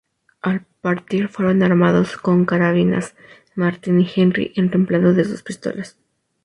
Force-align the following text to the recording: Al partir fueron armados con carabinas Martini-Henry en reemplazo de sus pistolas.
Al 0.41 0.65
partir 0.81 1.27
fueron 1.27 1.61
armados 1.61 2.17
con 2.17 2.45
carabinas 2.47 3.13
Martini-Henry 3.53 4.51
en 4.55 4.71
reemplazo 4.71 5.13
de 5.13 5.25
sus 5.25 5.43
pistolas. 5.43 5.95